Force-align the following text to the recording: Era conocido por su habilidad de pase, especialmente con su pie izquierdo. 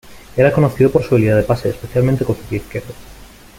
Era 0.35 0.51
conocido 0.51 0.89
por 0.91 1.03
su 1.03 1.13
habilidad 1.13 1.37
de 1.37 1.43
pase, 1.43 1.69
especialmente 1.69 2.25
con 2.25 2.35
su 2.35 2.41
pie 2.41 2.57
izquierdo. 2.57 2.91